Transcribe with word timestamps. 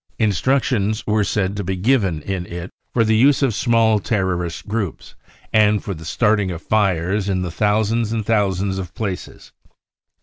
Instructions 0.17 1.05
were 1.05 1.23
said 1.23 1.55
to 1.55 1.63
be 1.63 1.75
given 1.75 2.23
in 2.23 2.47
it 2.47 2.71
for 2.91 3.03
the 3.03 3.15
use 3.15 3.43
of 3.43 3.53
small 3.53 3.99
terrorist 3.99 4.67
groups, 4.67 5.13
and 5.53 5.83
for 5.83 5.93
the 5.93 6.05
starting 6.05 6.49
of 6.49 6.63
fires 6.63 7.29
in 7.29 7.47
thousands 7.51 8.11
and 8.11 8.25
thousands 8.25 8.79
of 8.79 8.95
places. 8.95 9.51